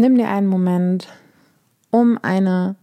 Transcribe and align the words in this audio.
Nimm 0.00 0.16
dir 0.16 0.28
einen 0.28 0.46
Moment, 0.46 1.08
um 1.90 2.20
eine 2.22 2.76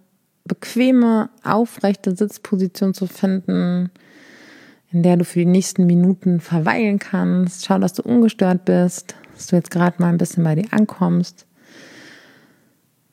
bequeme, 0.44 1.30
aufrechte 1.46 2.14
Sitzposition 2.14 2.94
zu 2.94 3.08
finden, 3.08 3.90
in 4.92 5.02
der 5.02 5.16
du 5.16 5.24
für 5.24 5.40
die 5.40 5.46
nächsten 5.46 5.86
Minuten 5.86 6.42
verweilen 6.42 7.00
kannst. 7.00 7.66
Schau, 7.66 7.80
dass 7.80 7.94
du 7.94 8.02
ungestört 8.02 8.66
bist, 8.66 9.16
dass 9.34 9.48
du 9.48 9.56
jetzt 9.56 9.72
gerade 9.72 9.96
mal 10.02 10.10
ein 10.10 10.18
bisschen 10.18 10.44
bei 10.44 10.56
dir 10.56 10.68
ankommst. 10.72 11.48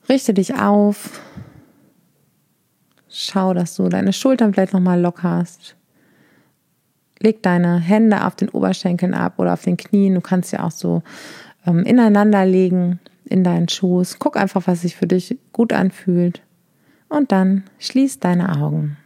Richte 0.09 0.33
dich 0.33 0.53
auf. 0.55 1.21
Schau, 3.07 3.53
dass 3.53 3.73
du 3.75 3.87
deine 3.87 4.11
Schultern 4.11 4.53
vielleicht 4.53 4.73
nochmal 4.73 4.99
lockerst. 4.99 5.77
Leg 7.19 7.41
deine 7.41 7.79
Hände 7.79 8.25
auf 8.25 8.35
den 8.35 8.49
Oberschenkeln 8.49 9.13
ab 9.13 9.39
oder 9.39 9.53
auf 9.53 9.63
den 9.63 9.77
Knien. 9.77 10.15
Du 10.15 10.19
kannst 10.19 10.49
sie 10.49 10.59
auch 10.59 10.71
so 10.71 11.03
ähm, 11.65 11.83
ineinander 11.83 12.45
legen 12.45 12.99
in 13.25 13.43
deinen 13.43 13.69
Schoß. 13.69 14.19
Guck 14.19 14.37
einfach, 14.37 14.67
was 14.67 14.81
sich 14.81 14.95
für 14.95 15.07
dich 15.07 15.37
gut 15.51 15.73
anfühlt. 15.73 16.41
Und 17.09 17.31
dann 17.31 17.63
schließ 17.79 18.19
deine 18.19 18.57
Augen. 18.57 18.97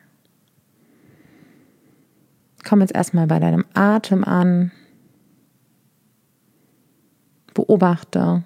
Komm 2.68 2.82
jetzt 2.82 2.96
erstmal 2.96 3.28
bei 3.28 3.40
deinem 3.40 3.66
Atem 3.74 4.24
an. 4.24 4.72
Beobachte, 7.54 8.44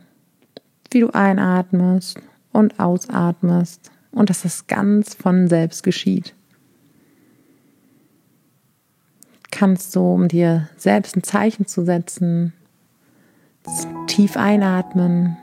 wie 0.91 1.01
du 1.01 1.09
einatmest 1.09 2.19
und 2.51 2.79
ausatmest 2.79 3.91
und 4.11 4.29
dass 4.29 4.43
das 4.43 4.67
ganz 4.67 5.15
von 5.15 5.47
selbst 5.47 5.83
geschieht. 5.83 6.33
Kannst 9.51 9.95
du, 9.95 10.13
um 10.13 10.27
dir 10.27 10.69
selbst 10.77 11.17
ein 11.17 11.23
Zeichen 11.23 11.67
zu 11.67 11.83
setzen, 11.83 12.53
tief 14.07 14.37
einatmen, 14.37 15.37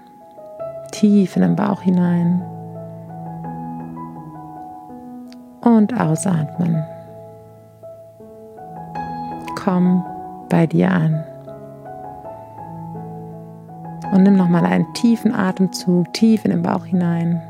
tief 0.91 1.37
in 1.37 1.43
den 1.43 1.57
Bauch 1.57 1.83
hinein 1.83 2.43
und 5.63 5.99
ausatmen. 5.99 6.85
Komm 9.57 10.05
bei 10.49 10.67
dir 10.67 10.91
an. 10.91 11.25
Und 14.13 14.23
nimm 14.23 14.37
nochmal 14.37 14.65
einen 14.65 14.93
tiefen 14.95 15.35
Atemzug 15.35 16.13
tief 16.15 16.45
in 16.45 16.51
den 16.51 16.63
Bauch 16.63 16.87
hinein. 16.87 17.43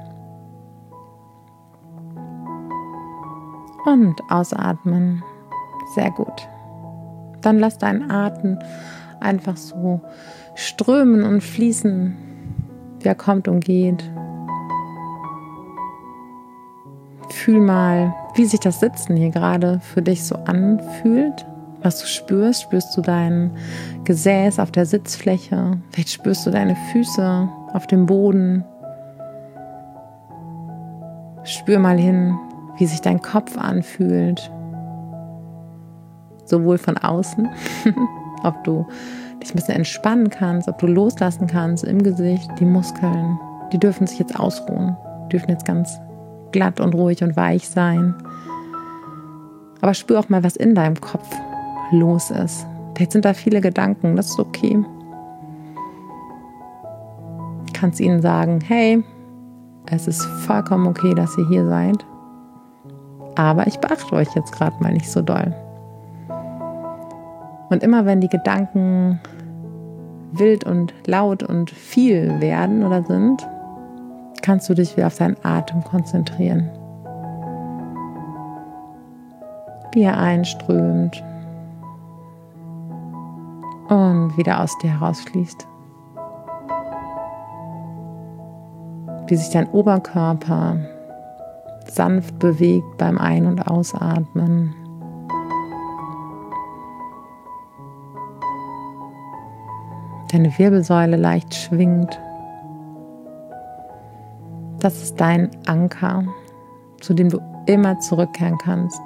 Und 3.86 4.20
ausatmen. 4.28 5.22
Sehr 5.94 6.11
gut. 6.11 6.48
Dann 7.41 7.58
lass 7.58 7.78
deinen 7.78 8.11
Atem 8.11 8.58
einfach 9.20 9.56
so 9.56 10.00
strömen 10.55 11.24
und 11.24 11.42
fließen, 11.42 12.16
wie 13.00 13.08
er 13.08 13.14
kommt 13.14 13.48
und 13.48 13.64
geht. 13.64 14.11
Fühl 17.30 17.61
mal, 17.61 18.14
wie 18.34 18.46
sich 18.46 18.61
das 18.61 18.80
Sitzen 18.80 19.16
hier 19.16 19.30
gerade 19.30 19.80
für 19.80 20.02
dich 20.02 20.24
so 20.24 20.36
anfühlt 20.36 21.46
was 21.83 22.00
du 22.00 22.06
spürst. 22.06 22.62
Spürst 22.62 22.96
du 22.96 23.00
dein 23.00 23.50
Gesäß 24.05 24.58
auf 24.58 24.70
der 24.70 24.86
Sitzfläche? 24.86 25.78
Vielleicht 25.91 26.11
spürst 26.11 26.46
du 26.46 26.50
deine 26.50 26.77
Füße 26.92 27.48
auf 27.72 27.86
dem 27.86 28.06
Boden. 28.06 28.64
Spür 31.44 31.78
mal 31.78 31.98
hin, 31.98 32.39
wie 32.77 32.86
sich 32.86 33.00
dein 33.00 33.22
Kopf 33.22 33.56
anfühlt. 33.56 34.50
Sowohl 36.44 36.78
von 36.78 36.96
außen, 36.96 37.48
ob 38.44 38.64
du 38.64 38.86
dich 39.42 39.50
ein 39.53 39.56
bisschen 39.56 39.77
entspannen 39.77 40.31
kannst, 40.31 40.69
ob 40.69 40.78
du 40.78 40.86
loslassen 40.86 41.47
kannst 41.47 41.84
im 41.84 42.03
Gesicht, 42.03 42.50
die 42.58 42.64
Muskeln, 42.64 43.39
die 43.72 43.78
dürfen 43.78 44.06
sich 44.06 44.19
jetzt 44.19 44.39
ausruhen, 44.39 44.97
dürfen 45.33 45.50
jetzt 45.50 45.64
ganz 45.64 45.98
glatt 46.53 46.80
und 46.80 46.95
ruhig 46.95 47.22
und 47.22 47.36
weich 47.36 47.69
sein. 47.69 48.14
Aber 49.80 49.95
spür 49.95 50.19
auch 50.19 50.28
mal, 50.28 50.42
was 50.42 50.56
in 50.56 50.75
deinem 50.75 51.00
Kopf 51.00 51.29
los 51.92 52.30
ist. 52.30 52.67
Vielleicht 52.95 53.12
sind 53.12 53.24
da 53.24 53.33
viele 53.33 53.61
Gedanken, 53.61 54.17
das 54.17 54.30
ist 54.30 54.41
okay. 54.41 54.85
Du 57.67 57.73
kannst 57.73 58.01
ihnen 58.01 58.20
sagen, 58.20 58.61
hey, 58.67 59.05
es 59.86 60.08
ist 60.08 60.24
vollkommen 60.46 60.89
okay, 60.89 61.14
dass 61.14 61.39
ihr 61.39 61.46
hier 61.48 61.67
seid. 61.67 62.05
Aber 63.36 63.67
ich 63.68 63.79
beachte 63.79 64.17
euch 64.17 64.35
jetzt 64.35 64.52
gerade 64.52 64.77
mal 64.83 64.92
nicht 64.92 65.11
so 65.11 65.23
doll. 65.23 65.55
Und 67.70 67.83
immer 67.83 68.06
wenn 68.06 68.20
die 68.20 68.29
Gedanken 68.29 69.20
wild 70.33 70.64
und 70.64 70.95
laut 71.06 71.42
und 71.42 71.70
viel 71.70 72.40
werden 72.40 72.84
oder 72.84 73.02
sind, 73.02 73.46
kannst 74.42 74.68
du 74.68 74.74
dich 74.74 74.96
wieder 74.96 75.08
auf 75.08 75.17
deinen 75.17 75.36
Atem 75.42 75.84
konzentrieren. 75.84 76.70
Wie 79.92 80.02
er 80.02 80.18
einströmt 80.18 81.23
und 83.89 84.36
wieder 84.36 84.62
aus 84.62 84.77
dir 84.79 84.98
herausfließt. 84.98 85.67
Wie 89.27 89.36
sich 89.36 89.50
dein 89.50 89.68
Oberkörper 89.70 90.77
sanft 91.86 92.39
bewegt 92.39 92.96
beim 92.98 93.18
Ein- 93.18 93.46
und 93.46 93.67
Ausatmen. 93.67 94.74
Deine 100.33 100.56
Wirbelsäule 100.58 101.16
leicht 101.16 101.55
schwingt. 101.55 102.18
Das 104.80 105.02
ist 105.02 105.20
dein 105.20 105.50
Anker, 105.66 106.24
zu 107.00 107.14
dem 107.14 107.28
du 107.28 107.40
immer 107.66 107.98
zurückkehren 108.00 108.58
kannst, 108.58 109.00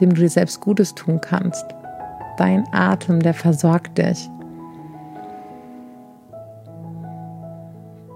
dem 0.00 0.10
du 0.10 0.20
dir 0.20 0.28
selbst 0.28 0.60
Gutes 0.60 0.94
tun 0.94 1.20
kannst 1.20 1.64
dein 2.38 2.64
Atem, 2.72 3.20
der 3.20 3.34
versorgt 3.34 3.98
dich. 3.98 4.30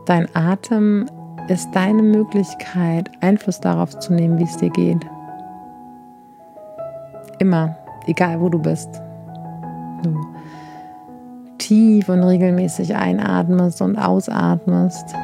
Dein 0.07 0.27
Atem 0.35 1.09
ist 1.49 1.69
deine 1.75 2.03
Möglichkeit, 2.03 3.11
Einfluss 3.21 3.61
darauf 3.61 3.99
zu 3.99 4.15
nehmen, 4.15 4.39
wie 4.39 4.45
es 4.45 4.57
dir 4.57 4.71
geht. 4.71 5.05
Immer, 7.39 7.77
egal 8.07 8.41
wo 8.41 8.49
du 8.49 8.59
bist. 8.59 8.89
Du 10.03 10.21
tief 11.63 12.09
und 12.09 12.25
regelmäßig 12.25 12.97
einatmest 12.97 13.81
und 13.83 13.97
ausatmest, 13.97 15.15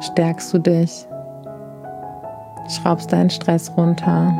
stärkst 0.00 0.54
du 0.54 0.58
dich, 0.58 1.06
schraubst 2.68 3.12
deinen 3.12 3.28
Stress 3.28 3.72
runter, 3.76 4.32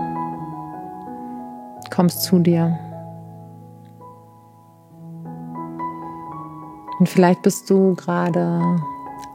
kommst 1.91 2.23
zu 2.23 2.39
dir. 2.39 2.79
Und 7.01 7.09
vielleicht 7.09 7.43
bist 7.43 7.69
du 7.69 7.97
gerade 7.97 8.61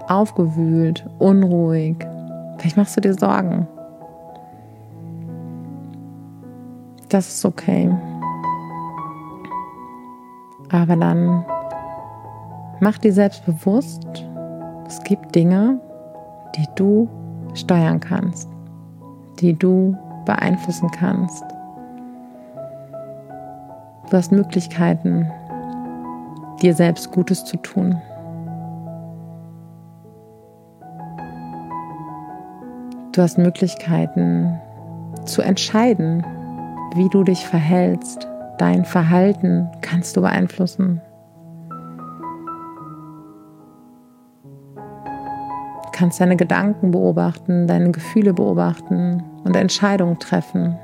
aufgewühlt, 0.07 1.05
unruhig. 1.19 1.97
Vielleicht 2.57 2.78
machst 2.78 2.95
du 2.95 3.01
dir 3.01 3.13
Sorgen. 3.13 3.67
Das 7.09 7.28
ist 7.28 7.44
okay. 7.44 7.94
Aber 10.72 10.95
dann 10.95 11.45
mach 12.80 12.98
dir 12.98 13.14
selbst 13.14 13.46
bewusst, 13.46 14.26
es 14.88 15.02
gibt 15.04 15.36
Dinge, 15.36 15.80
die 16.56 16.66
du 16.76 17.10
steuern 17.54 18.00
kannst, 18.00 18.50
die 19.40 19.54
du 19.54 19.98
beeinflussen 20.26 20.90
kannst. 20.92 21.44
Du 24.10 24.16
hast 24.16 24.32
Möglichkeiten, 24.32 25.30
dir 26.62 26.74
selbst 26.74 27.12
Gutes 27.12 27.44
zu 27.44 27.58
tun. 27.58 28.02
Du 33.12 33.22
hast 33.22 33.38
Möglichkeiten 33.38 34.59
zu 35.26 35.41
entscheiden, 35.41 36.23
wie 36.96 37.09
du 37.09 37.23
dich 37.23 37.46
verhältst. 37.46 38.28
Dein 38.59 38.85
Verhalten 38.85 39.70
kannst 39.82 40.16
du 40.16 40.22
beeinflussen. 40.22 41.02
Kannst 45.97 46.22
deine 46.22 46.38
Gedanken 46.38 46.91
beobachten, 46.91 47.66
deine 47.66 47.90
Gefühle 47.90 48.32
beobachten 48.32 49.23
und 49.44 49.55
Entscheidungen 49.55 50.20
treffen. 50.20 50.78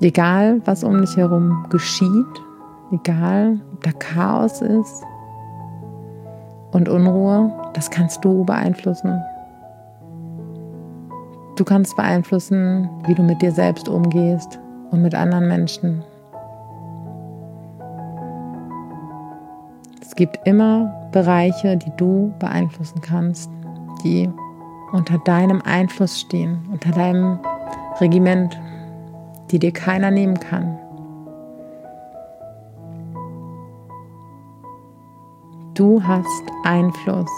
Egal, 0.00 0.60
was 0.64 0.82
um 0.82 1.00
dich 1.00 1.16
herum 1.16 1.64
geschieht, 1.70 2.42
egal 2.90 3.60
ob 3.72 3.84
da 3.84 3.92
Chaos 3.92 4.62
ist 4.62 5.04
und 6.72 6.88
Unruhe, 6.88 7.52
das 7.74 7.88
kannst 7.88 8.24
du 8.24 8.44
beeinflussen. 8.44 9.22
Du 11.54 11.64
kannst 11.64 11.94
beeinflussen, 11.94 12.90
wie 13.06 13.14
du 13.14 13.22
mit 13.22 13.40
dir 13.42 13.52
selbst 13.52 13.88
umgehst 13.88 14.58
und 14.90 15.02
mit 15.02 15.14
anderen 15.14 15.46
Menschen. 15.46 16.02
Es 20.08 20.16
gibt 20.16 20.38
immer 20.48 21.10
Bereiche, 21.12 21.76
die 21.76 21.92
du 21.98 22.32
beeinflussen 22.38 23.02
kannst, 23.02 23.50
die 24.02 24.30
unter 24.90 25.18
deinem 25.18 25.60
Einfluss 25.60 26.18
stehen, 26.18 26.66
unter 26.72 26.92
deinem 26.92 27.38
Regiment, 28.00 28.58
die 29.50 29.58
dir 29.58 29.70
keiner 29.70 30.10
nehmen 30.10 30.40
kann. 30.40 30.78
Du 35.74 36.02
hast 36.02 36.42
Einfluss. 36.64 37.30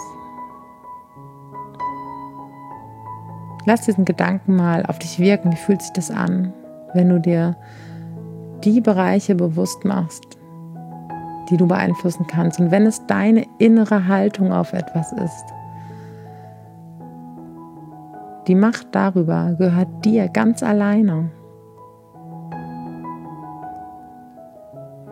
Lass 3.65 3.81
diesen 3.81 4.05
Gedanken 4.05 4.55
mal 4.55 4.85
auf 4.85 4.97
dich 4.97 5.19
wirken. 5.19 5.51
Wie 5.51 5.57
fühlt 5.57 5.81
sich 5.81 5.91
das 5.91 6.09
an, 6.09 6.53
wenn 6.93 7.09
du 7.09 7.19
dir 7.19 7.57
die 8.63 8.79
Bereiche 8.79 9.35
bewusst 9.35 9.83
machst, 9.83 10.30
die 11.51 11.57
du 11.57 11.67
beeinflussen 11.67 12.25
kannst. 12.25 12.59
Und 12.59 12.71
wenn 12.71 12.85
es 12.85 13.05
deine 13.05 13.45
innere 13.59 14.07
Haltung 14.07 14.51
auf 14.51 14.73
etwas 14.73 15.11
ist, 15.11 15.45
die 18.47 18.55
Macht 18.55 18.87
darüber 18.93 19.53
gehört 19.57 20.03
dir 20.03 20.27
ganz 20.27 20.63
alleine. 20.63 21.29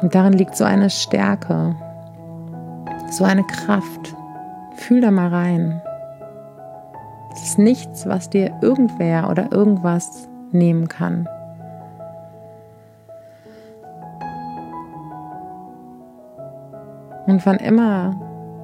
Und 0.02 0.16
darin 0.16 0.34
liegt 0.34 0.56
so 0.56 0.64
eine 0.64 0.90
Stärke, 0.90 1.76
so 3.12 3.26
eine 3.26 3.44
Kraft. 3.44 4.16
Fühl 4.76 5.02
da 5.02 5.12
mal 5.12 5.28
rein. 5.28 5.82
Es 7.34 7.44
ist 7.44 7.60
nichts, 7.60 8.08
was 8.08 8.30
dir 8.30 8.58
irgendwer 8.62 9.30
oder 9.30 9.52
irgendwas 9.52 10.30
nehmen 10.52 10.88
kann. 10.88 11.28
Und 17.30 17.46
wann 17.46 17.58
immer 17.58 18.20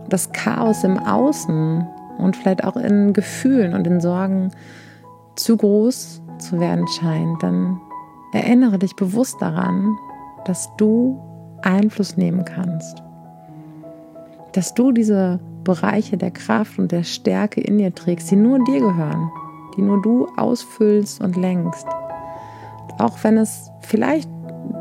das 0.10 0.32
Chaos 0.32 0.84
im 0.84 0.98
Außen 0.98 1.88
und 2.18 2.36
vielleicht 2.36 2.64
auch 2.64 2.76
in 2.76 3.14
Gefühlen 3.14 3.76
und 3.76 3.86
in 3.86 4.02
Sorgen 4.02 4.50
zu 5.36 5.56
groß 5.56 6.24
zu 6.40 6.60
werden 6.60 6.88
scheint, 6.88 7.44
dann 7.44 7.80
erinnere 8.34 8.80
dich 8.80 8.96
bewusst 8.96 9.40
daran, 9.40 9.96
dass 10.46 10.68
du 10.78 11.22
Einfluss 11.62 12.18
nehmen 12.18 12.44
kannst. 12.44 13.04
Dass 14.54 14.74
du 14.74 14.92
diese 14.92 15.40
Bereiche 15.64 16.18
der 16.18 16.32
Kraft 16.32 16.80
und 16.80 16.92
der 16.92 17.04
Stärke 17.04 17.62
in 17.62 17.78
dir 17.78 17.94
trägst, 17.94 18.32
die 18.32 18.36
nur 18.36 18.64
dir 18.64 18.80
gehören, 18.80 19.30
die 19.78 19.84
nur 19.84 20.02
du 20.02 20.28
ausfüllst 20.38 21.22
und 21.22 21.36
lenkst. 21.36 21.86
Auch 22.98 23.24
wenn 23.24 23.38
es 23.38 23.70
vielleicht 23.82 24.30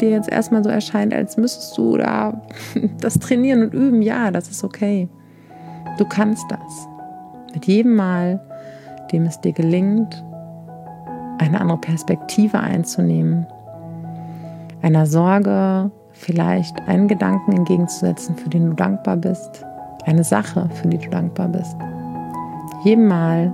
dir 0.00 0.10
jetzt 0.10 0.30
erstmal 0.30 0.64
so 0.64 0.70
erscheint, 0.70 1.14
als 1.14 1.36
müsstest 1.36 1.76
du 1.78 1.96
da 1.96 2.40
das 3.00 3.18
trainieren 3.18 3.62
und 3.62 3.74
üben, 3.74 4.02
ja, 4.02 4.30
das 4.30 4.48
ist 4.48 4.64
okay. 4.64 5.08
Du 5.98 6.04
kannst 6.04 6.44
das. 6.50 6.88
Mit 7.52 7.66
jedem 7.66 7.94
Mal, 7.94 8.40
dem 9.12 9.26
es 9.26 9.40
dir 9.40 9.52
gelingt, 9.52 10.24
eine 11.38 11.60
andere 11.60 11.78
Perspektive 11.78 12.58
einzunehmen, 12.58 13.46
einer 14.82 15.06
Sorge 15.06 15.90
vielleicht 16.12 16.80
einen 16.88 17.08
Gedanken 17.08 17.52
entgegenzusetzen, 17.52 18.36
für 18.36 18.48
den 18.48 18.70
du 18.70 18.74
dankbar 18.74 19.16
bist, 19.16 19.64
eine 20.04 20.24
Sache, 20.24 20.68
für 20.74 20.88
die 20.88 20.98
du 20.98 21.10
dankbar 21.10 21.48
bist. 21.48 21.76
Jedem 22.84 23.06
Mal, 23.06 23.52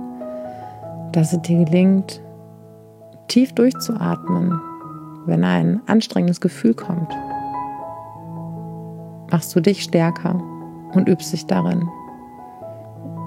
dass 1.11 1.33
es 1.33 1.41
dir 1.41 1.63
gelingt, 1.65 2.21
tief 3.27 3.53
durchzuatmen, 3.53 4.59
wenn 5.25 5.43
ein 5.43 5.81
anstrengendes 5.87 6.41
Gefühl 6.41 6.73
kommt, 6.73 7.11
machst 9.31 9.55
du 9.55 9.61
dich 9.61 9.83
stärker 9.83 10.41
und 10.93 11.07
übst 11.07 11.33
dich 11.33 11.45
darin 11.45 11.87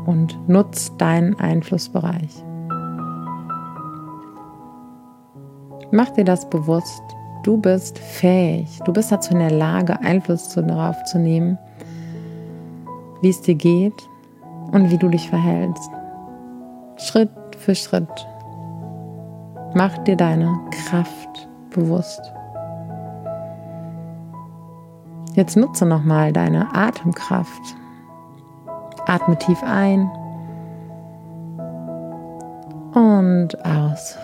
und 0.06 0.48
nutzt 0.48 1.00
deinen 1.00 1.38
Einflussbereich. 1.38 2.44
Mach 5.90 6.10
dir 6.10 6.24
das 6.24 6.48
bewusst. 6.50 7.02
Du 7.44 7.58
bist 7.58 7.98
fähig, 7.98 8.78
du 8.84 8.92
bist 8.92 9.12
dazu 9.12 9.32
in 9.32 9.38
der 9.38 9.50
Lage, 9.50 10.00
Einfluss 10.00 10.48
darauf 10.48 11.04
zu 11.04 11.18
nehmen, 11.18 11.58
wie 13.20 13.28
es 13.28 13.42
dir 13.42 13.54
geht 13.54 14.08
und 14.72 14.90
wie 14.90 14.96
du 14.96 15.08
dich 15.08 15.28
verhältst. 15.28 15.90
Schritt 16.96 17.30
für 17.58 17.74
Schritt. 17.74 18.08
Mach 19.74 19.98
dir 19.98 20.16
deine 20.16 20.58
Kraft 20.70 21.48
bewusst. 21.74 22.32
Jetzt 25.34 25.56
nutze 25.56 25.84
nochmal 25.84 26.32
deine 26.32 26.74
Atemkraft. 26.74 27.76
Atme 29.06 29.36
tief 29.36 29.62
ein 29.62 30.10
und 32.94 33.48
aus. 33.64 34.16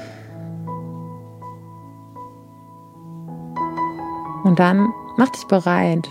Und 4.45 4.59
dann 4.59 4.89
mach 5.17 5.29
dich 5.31 5.47
bereit, 5.49 6.09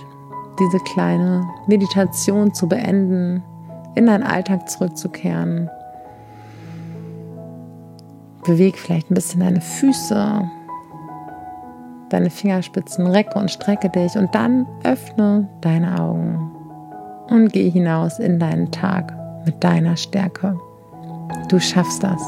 diese 0.60 0.80
kleine 0.80 1.50
Meditation 1.68 2.54
zu 2.54 2.68
beenden, 2.68 3.42
in 3.96 4.06
deinen 4.06 4.24
Alltag 4.24 4.70
zurückzukehren. 4.70 5.70
Beweg 8.46 8.78
vielleicht 8.78 9.10
ein 9.10 9.16
bisschen 9.16 9.40
deine 9.40 9.62
Füße, 9.62 10.50
deine 12.10 12.30
Fingerspitzen, 12.30 13.08
recke 13.08 13.38
und 13.40 13.52
strecke 13.52 13.90
dich 13.90 14.16
und 14.16 14.34
dann 14.34 14.66
öffne 14.84 15.48
deine 15.62 16.00
Augen 16.00 16.52
und 17.30 17.54
geh 17.54 17.70
hinaus 17.70 18.20
in 18.20 18.40
deinen 18.40 18.72
Tag 18.72 19.14
mit 19.46 19.64
deiner 19.64 19.96
Stärke. 19.96 20.58
Du 21.50 21.60
schaffst 21.60 22.04
das. 22.04 22.22